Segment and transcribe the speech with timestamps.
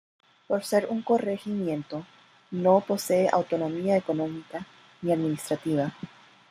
[0.47, 2.07] Por ser un corregimiento,
[2.49, 4.65] no posee autonomía económica,
[5.03, 5.93] ni administrativa.